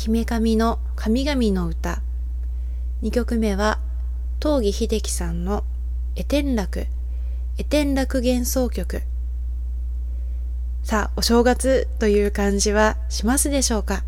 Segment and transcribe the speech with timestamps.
[0.00, 2.02] 姫神の神々の歌。
[3.02, 3.80] 2曲目は、
[4.40, 5.64] 東儀秀樹さんの
[6.14, 6.86] 絵天楽、
[7.58, 9.02] 絵天楽幻想曲。
[10.84, 14.04] さあ、お正月という感じはしますでしょうか？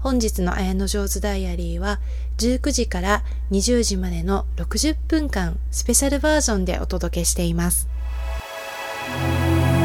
[0.00, 2.00] 本日の綾野上手ダイアリーは
[2.38, 7.88] 19時から20時までの60分間スペシャルバージョンでお届けしています。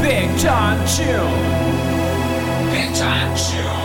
[0.01, 1.27] Big Time Tune
[2.71, 3.76] Big Time Tune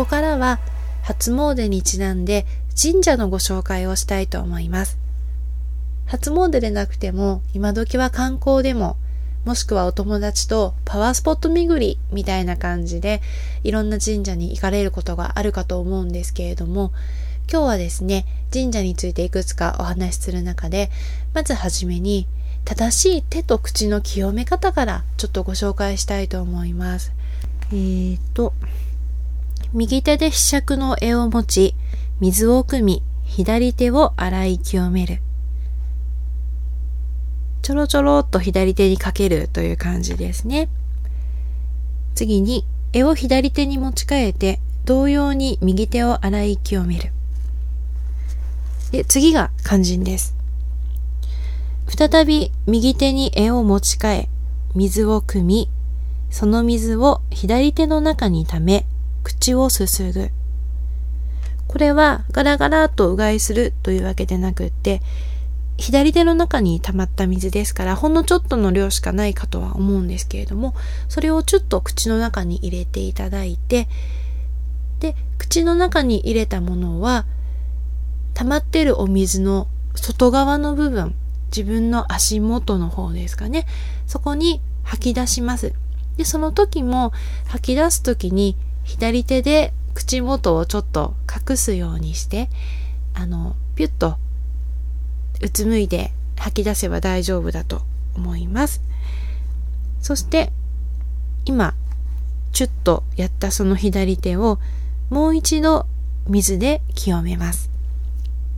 [0.00, 0.60] ここからは
[1.02, 4.96] 初詣にちなんで神社のご紹介をしたいと思います。
[6.06, 8.96] 初詣でなくても今時は観光でも
[9.44, 13.20] もしくはお友達とパワースポット巡りみたいな感じで
[13.62, 16.92] いろんな神社に行かれることがあるかと思うんですけれども
[17.52, 20.90] 今日はですね神社についていくつかお話しする中で
[21.34, 22.26] まずはじめに
[22.64, 27.12] 正しい手と口の清め方からちょっとご紹介したいと思います。
[27.70, 28.54] えーと
[29.72, 31.74] 右手で柄杓の絵を持ち
[32.18, 35.20] 水を汲み左手を洗い清める。
[37.62, 40.68] ちょろちょろっと左手にかけるという感じですね。
[42.16, 47.12] 次に、絵を左手に持ち替えて、同様に右手を洗い清める。
[48.90, 50.34] で、次が肝心です。
[51.86, 54.28] 再び右手に絵を持ち替え、
[54.74, 55.68] 水を汲み、
[56.30, 58.86] その水を左手の中に溜め、
[59.22, 60.30] 口をすすぐ。
[61.66, 65.00] これはガラガラとうがいするというわけでなくって、
[65.76, 70.74] 左手の中に溜まった水ですから、ほんのちょっとの量しかないかとは思うんですけれども、
[71.08, 73.88] それをちょっと口の中に入れていただいて、
[74.98, 77.24] で、口の中に入れたものは、
[78.34, 81.14] 溜まってるお水の外側の部分、
[81.46, 83.66] 自分の足元の方ですかね。
[84.06, 85.72] そこに吐き出します。
[86.16, 87.12] で、その時も
[87.46, 88.56] 吐き出す時に
[88.90, 91.14] 左手で口元をちょっと
[91.48, 92.50] 隠すようにして、
[93.14, 94.16] あの、ピュッと
[95.40, 97.82] うつむいて吐き出せば大丈夫だと
[98.16, 98.82] 思います。
[100.02, 100.50] そして
[101.44, 101.74] 今
[102.52, 104.58] チュッとやったその左手を
[105.08, 105.86] もう一度
[106.26, 107.70] 水で清めます。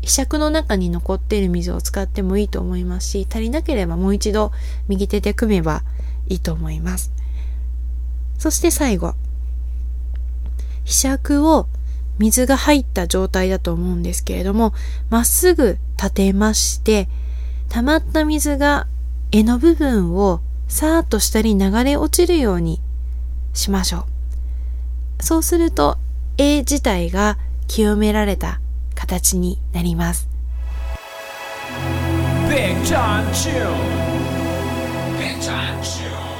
[0.00, 4.50] 柄杓の中に残っている水を使ってもいいと思いますし、足りなければもう一度
[4.88, 5.82] 右手で組めば
[6.28, 7.12] いいと思います。
[8.38, 9.14] そして最後、
[10.84, 11.68] 柄杓を
[12.18, 14.72] 水が入った状態だと思うんですけれども、
[15.10, 17.08] まっすぐ立てまして、
[17.68, 18.86] 溜まった水が
[19.30, 22.80] 柄の部分をさーっと下に流れ落ちるように
[23.54, 24.06] しましょ
[25.20, 25.22] う。
[25.22, 25.98] そうすると、
[26.38, 27.38] 絵自体が
[27.68, 28.60] 清められた
[28.94, 30.28] 形になります。
[32.48, 33.24] Big John
[35.18, 36.31] Big John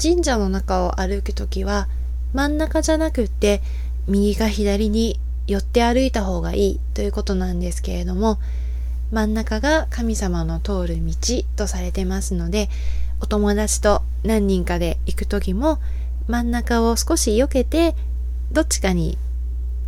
[0.00, 1.88] 神社の中を歩くときは
[2.32, 3.60] 真ん中じゃなくって
[4.06, 8.38] 右か左に寄って歩いた方がいいということなんですけれども
[9.10, 11.14] 真ん中が神様の通る道
[11.56, 12.68] とされてますので
[13.20, 15.78] お友達と何人かで行く時も
[16.28, 17.94] 真ん中を少し避けて
[18.52, 19.18] どっちかに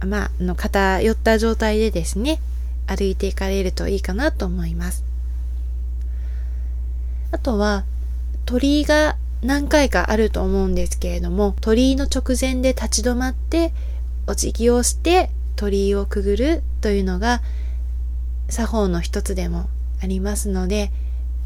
[0.05, 2.41] まあの偏った状態でですね
[2.87, 5.05] 歩いていかれるといいかなと思います。
[7.31, 7.85] あとは
[8.47, 13.73] 鳥居が何回かあると思うんですけれども鳥居の直前で立ち止まって
[14.27, 17.41] お辞儀をして鳥居をくぐるというのが
[18.49, 19.69] 作法の一つでも
[20.03, 20.91] ありますので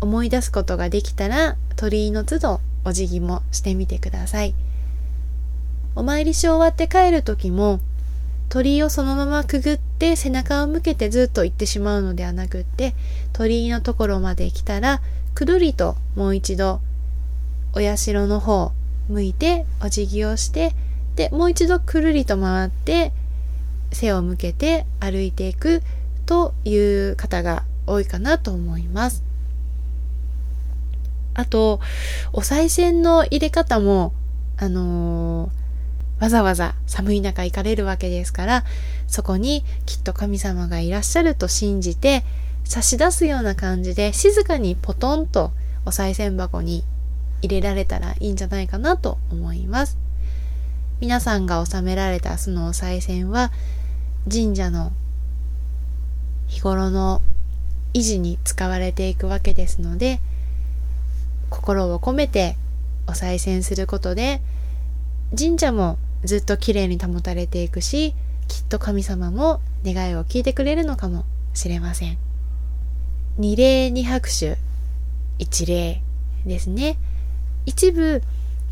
[0.00, 4.54] 思い出すことができたら鳥居の都度お辞儀もしてみてください。
[5.96, 7.78] お参りし終わって帰る時も
[8.48, 12.94] 鳥居をそのままくぐって背中を向けてずっと行ってしまうのではなくって
[13.32, 15.00] 鳥居のところまで来たら
[15.34, 16.80] くるりともう一度
[17.74, 18.72] お社の方
[19.08, 20.72] 向いてお辞儀をして
[21.16, 23.12] でもう一度くるりと回って
[23.92, 25.82] 背を向けて歩いていく
[26.26, 29.22] という方が多いかなと思います。
[31.34, 31.80] あと、
[32.32, 34.12] お賽銭の入れ方も、
[34.56, 38.64] あのー、わざわざ寒い中行かれるわけですから、
[39.08, 42.24] そこにきっと神様がいらっしゃると信じて、
[42.64, 45.50] 差し出すような感じで静かにポトンと
[45.84, 46.84] お賽銭箱に
[47.44, 49.98] 入れられたらいいんじゃないかなと思います。
[51.00, 53.52] 皆さんが納められたそのお賽銭は
[54.30, 54.92] 神社の
[56.46, 57.20] 日頃の
[57.92, 60.20] 維持に使われていくわけですので
[61.50, 62.56] 心を込めて
[63.06, 64.40] お賽銭することで
[65.36, 68.14] 神社もずっと綺麗に保たれていくし
[68.48, 72.18] きっと神様も願いを聞いてくれるのかもしれません
[73.36, 74.56] 二礼二拍手
[75.38, 76.00] 一礼
[76.46, 76.96] ですね。
[77.66, 78.22] 一部、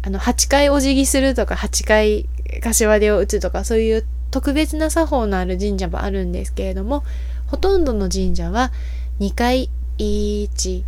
[0.03, 2.29] あの、8回お辞儀するとか、8回
[2.63, 7.05] 柏手を打つとか、そういう特別な作法のある神社もあるんですけれども、
[7.47, 8.73] ほとんどの神社は
[9.21, 9.69] 2回、
[9.99, 10.83] 1、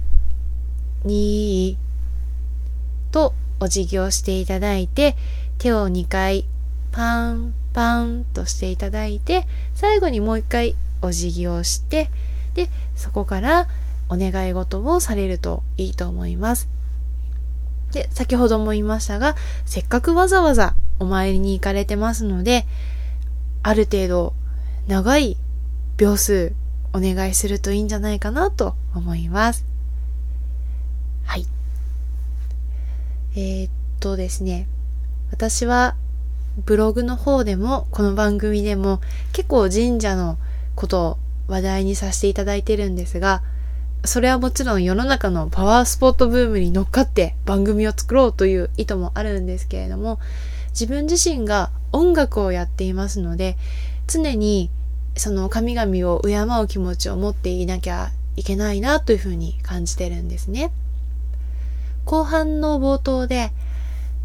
[1.05, 1.77] 2
[3.13, 5.17] とお辞儀をしていただいて、
[5.59, 6.47] 手を2回
[6.91, 12.11] パンパンとしていただいて、最後にもう1回お辞儀をして、
[12.55, 13.69] で、そこから
[14.09, 16.69] お願い事をされるといいと思います。
[17.95, 22.67] で、先ほども言いましたが、せっかくわざわざお参りに行かれてますので、
[23.63, 24.35] ある程度
[24.89, 25.39] 長い
[25.97, 26.53] 秒数
[26.93, 29.65] お願いするといいんじゃないかなと思います。
[31.25, 31.47] はい。
[33.37, 33.71] えー、っ
[34.01, 34.67] とですね、
[35.31, 35.95] 私は
[36.67, 39.01] ブログの方でもこの番組でも
[39.33, 40.37] 結構神社の
[40.75, 43.43] ことを話題にさせていただいてるんですが、
[44.05, 50.21] それはもちろん世の中のパワースポットブームに乗っかって番組を作ろうという意図もあるんですけれども、
[50.71, 53.57] 自分自身が音楽をやっていますので、
[54.07, 54.71] 常に
[55.17, 60.71] その神々を敬う気持ちを持っていなきゃいけないなというふうに感じてるんですね。
[62.05, 63.53] 後半の冒頭で、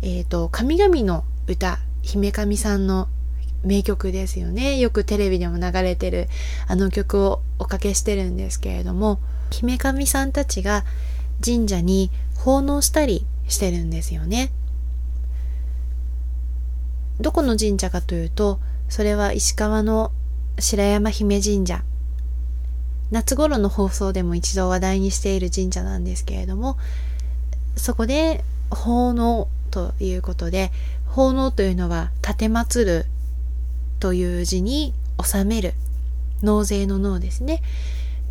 [0.01, 3.07] えっ、ー、と、神々の歌、姫神さんの
[3.63, 4.77] 名曲ですよね。
[4.77, 6.27] よくテレビでも流れてる
[6.67, 9.19] あの曲をおかけしてるんですけれども、
[9.51, 10.85] 姫神さんたちが
[11.43, 14.51] 神社に奉納したりしてるんですよね。
[17.19, 20.11] どこの神社かというと、それは石川の
[20.57, 21.83] 白山姫神社。
[23.11, 26.77] 夏頃の放送でも一度話題にしている神社なんですけれども、
[27.75, 30.71] そこで奉納ということで、
[31.07, 33.05] 奉納というのは立て祀る
[33.99, 35.73] という字に収める。
[36.41, 37.61] 納税の納ですね。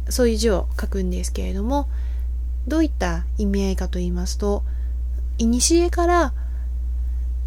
[0.08, 1.88] そういう字を書くんですけれども、
[2.66, 4.62] どういった意味合いかと言いますと、
[5.38, 6.32] 古から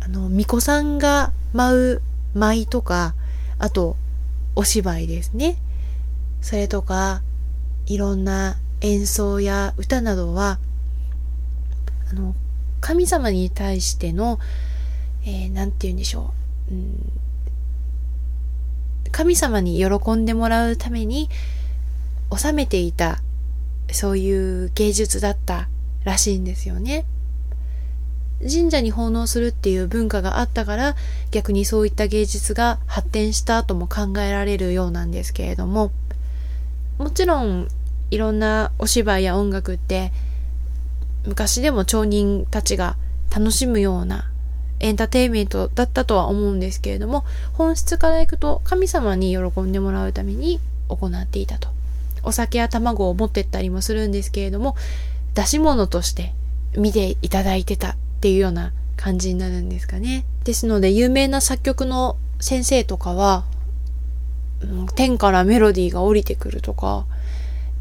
[0.04, 2.02] あの、巫女さんが舞う
[2.34, 3.14] 舞とか、
[3.60, 3.96] あと、
[4.56, 5.58] お芝居ですね。
[6.42, 7.22] それとか、
[7.86, 10.60] いろんな演奏や歌などは、
[12.10, 12.36] あの、
[12.80, 14.40] 神様に対しての、
[15.24, 16.34] えー、て言うんでしょ
[16.72, 17.12] う、うん。
[19.12, 21.30] 神様に喜んでもらうために
[22.36, 23.20] 収めていた、
[23.92, 25.68] そういう芸術だった
[26.04, 27.06] らしいんですよね。
[28.42, 30.96] 神社に奉納するっていう文化があったから
[31.30, 35.92] 逆にそういった芸術が発展したとも考えられるようなんですけれども
[36.98, 37.68] もちろん
[38.10, 40.12] いろんなお芝居や音楽って
[41.26, 42.96] 昔でも町人たちが
[43.34, 44.30] 楽しむような
[44.80, 47.24] エンターテインメントだったとは思うんですけれども
[47.54, 51.70] 本質からいくと神様に喜んでもらうために行っていたと
[52.24, 54.76] お酒や卵を持ってったりもするんですけれども
[55.34, 56.34] 出し物として
[56.78, 60.26] 見ていただいてたっていうような感じになるんですかね。
[60.44, 63.46] ですので、有名な作曲の先生とかは、
[64.96, 67.06] 天からメロディーが降りてくるとか、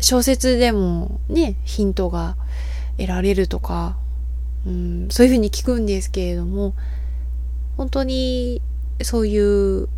[0.01, 2.37] 小説でもね、ヒントが
[2.97, 3.99] 得られるとか、
[4.67, 6.75] うん、そういうふうに聞くんですけれども、
[7.77, 8.63] 本当に
[9.03, 9.89] そういう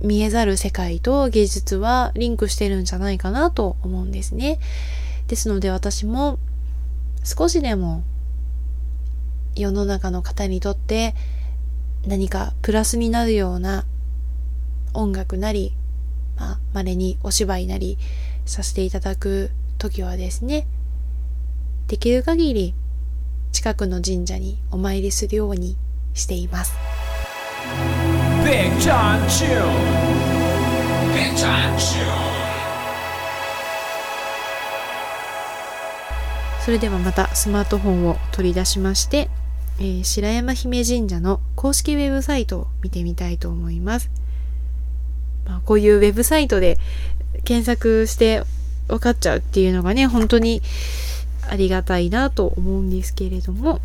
[0.00, 4.58] 見えざる世界と芸術はリンクしてるんじゃないかなと思うんですね。
[5.28, 6.38] ですので私も
[7.24, 8.04] 少しでも
[9.56, 11.14] 世の中の方にとって
[12.06, 13.84] 何かプラスになるような
[14.92, 15.72] 音楽なり、
[16.36, 17.98] まあ、稀にお芝居なり
[18.44, 20.66] させていただく時はですね、
[21.88, 22.74] できる限り
[23.52, 25.76] 近くの神社にお参りするように
[26.14, 27.05] しています。
[36.64, 39.28] それではまたスマートフォンを取り出しまして
[39.78, 44.10] えー、白山姫神社の公式ウェブサイトを見てみたいと思います。
[45.44, 46.78] まあ、こういうウェブサイトで
[47.44, 48.42] 検索して
[48.88, 50.62] 分かっちゃうっていうのがね、本当に
[51.48, 53.80] ありがたいなと思うんですけれども。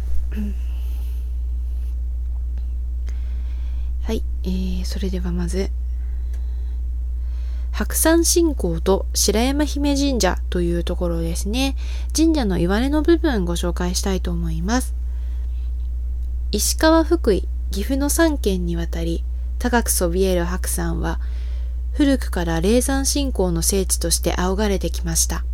[4.12, 5.70] はい、えー、それではまず、
[7.72, 11.78] 白山信仰と白山姫神社というところですね。
[12.14, 14.94] 神社の言われの部分ご紹介したいと思います。
[16.52, 19.24] 石川福井岐阜の3県にわたり
[19.60, 21.22] 高くそびえる白山は
[21.94, 25.46] 古くから霊山信仰の聖地として仰がれてきました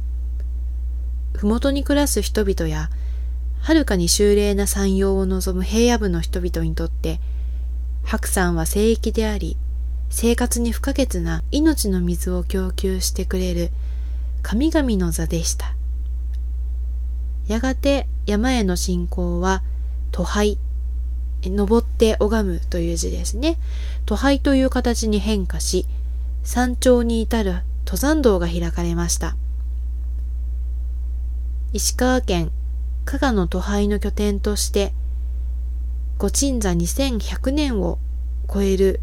[1.36, 2.90] 麓に暮らす人々や
[3.62, 7.20] 遥かに秀麗な山陽を望む平野部の人々にとって
[8.08, 9.58] 白山は聖域であり
[10.10, 13.70] 生活に不可欠な命の水を供給してくれる
[14.42, 15.78] 神々の座でした
[17.48, 19.64] やがて山への信仰は、
[20.12, 20.58] 都拝、
[21.44, 23.58] 登って拝むという字ですね。
[24.06, 25.86] 都拝という形に変化し、
[26.44, 29.38] 山頂に至る登山道が開かれました。
[31.72, 32.52] 石川県
[33.06, 34.94] 加賀の都拝の拠点として、
[36.20, 38.00] 御鎮座2100年を
[38.52, 39.02] 超える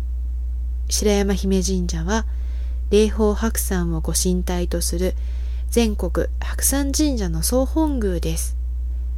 [0.88, 2.26] 白山姫神社は、
[2.90, 5.14] 霊峰白山をご神体とする
[5.70, 8.56] 全国白山神社の総本宮です。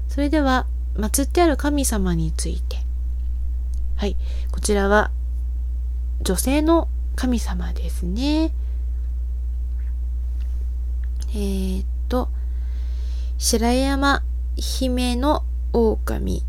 [0.08, 2.78] それでは、祀ってある神様について。
[3.96, 4.16] はい。
[4.50, 5.10] こちらは、
[6.22, 8.52] 女性の神様ですね。
[11.30, 12.28] えー、っと、
[13.38, 14.22] 白山
[14.56, 16.45] 姫の狼。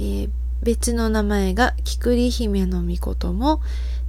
[0.00, 0.30] えー、
[0.62, 3.60] 別の名前が菊り姫の御事も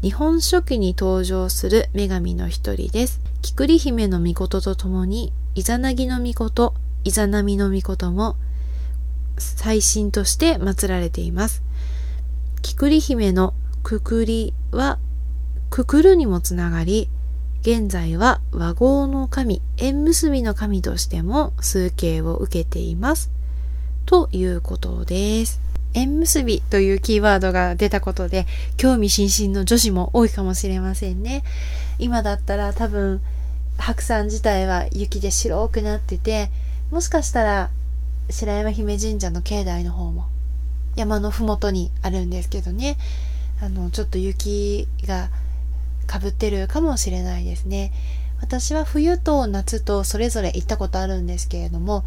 [0.02, 3.20] 日本書紀に登場する女神の一人です。
[3.42, 8.38] 菊り姫の御事とともにイザナギの御事、イザナミの御事も
[9.38, 11.62] 最新として祀られています。
[12.62, 14.98] 菊り姫のくくりは
[15.70, 17.10] くくるにもつながり、
[17.64, 23.30] 現在は和合の神、縁結びの神としても数形を受けています。
[24.06, 25.71] ということです。
[25.94, 28.46] 縁結びというキーワードが出たことで
[28.78, 31.44] 興味津々の女子も多いかもしれませんね。
[32.00, 33.22] 今だったら多分
[33.78, 36.50] 白山自体は雪で白くなってて
[36.92, 37.70] もしかしたら
[38.30, 40.28] 白山姫神社の境内の方も
[40.96, 42.98] 山の麓にあるんですけどね
[43.62, 45.30] あのちょっと雪が
[46.08, 47.92] かぶってるかもしれないですね。
[48.42, 52.04] 私は冬と夏とそれぞれ行ったことあるんですけれども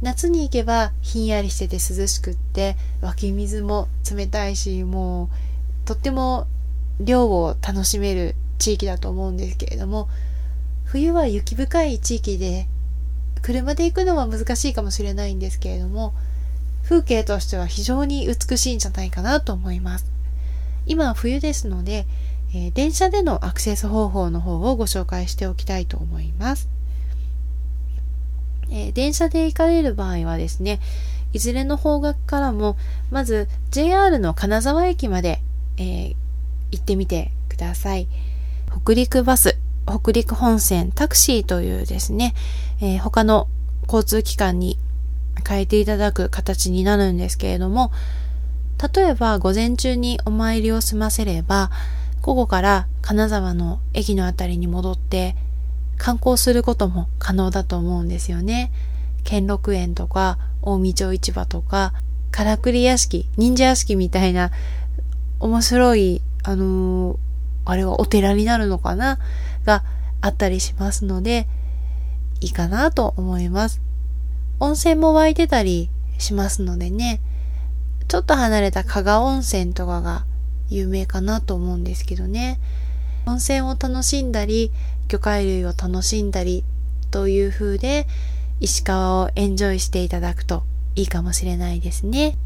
[0.00, 5.28] 夏に行けばひんやりしてて涼しくって湧き水も冷たいしもう
[5.86, 6.46] とっても
[7.00, 10.08] 涼を楽しめる地域だと思うんですけれども
[10.84, 12.66] 冬は雪深い地域で
[13.42, 16.14] 車で行くのは難しいかもしれないんですけれども
[16.84, 20.06] 風景としては非常に美しいんじゃないかなと思います。
[20.86, 22.06] 今は冬ですので、
[22.54, 26.77] えー、電車でのアクセス方法の方をご紹介しておきたいと思います。
[28.70, 30.80] えー、電車で行かれる場合はですね、
[31.32, 32.76] いずれの方角からも、
[33.10, 35.40] まず JR の金沢駅まで、
[35.76, 36.16] えー、
[36.72, 38.08] 行ってみてください。
[38.82, 42.34] 北陸バス、北陸本線タクシーというですね、
[42.80, 43.48] えー、他の
[43.84, 44.78] 交通機関に
[45.46, 47.92] 変えていただく形になるんですけれども、
[48.94, 51.70] 例えば午前中にお参りを済ませれば、
[52.22, 55.36] 午後から金沢の駅のあたりに戻って
[55.98, 58.72] 観光することも可能だと思うんですよね。
[59.24, 61.92] 兼六園とか、大見町市場とか、
[62.30, 64.50] からくり屋敷、忍者屋敷みたいな
[65.40, 67.18] 面白い、あのー、
[67.64, 69.18] あれはお寺になるのかな？
[69.64, 69.84] が
[70.20, 71.46] あったりしますので、
[72.40, 73.82] いいかなと思います。
[74.60, 77.20] 温泉も湧いてたりしますのでね、
[78.08, 80.24] ちょっと離れた加賀温泉とかが
[80.70, 82.58] 有名かなと思うんですけどね。
[83.28, 84.72] 温泉を楽しんだり、
[85.08, 86.64] 魚介類を楽しんだり
[87.10, 88.06] という風で
[88.60, 90.64] 石川をエンジョイしていただくと
[90.96, 92.36] いいかもしれないですね。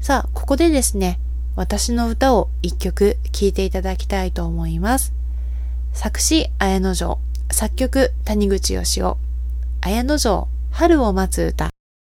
[0.00, 1.18] さあ、ここでですね、
[1.56, 5.12] 私の歌を一曲聴いていただきたいと思います。
[5.92, 7.18] 作詞、綾野城、
[7.50, 9.14] 作曲、谷口義雄、
[9.80, 11.77] 綾野城、春を待つ歌。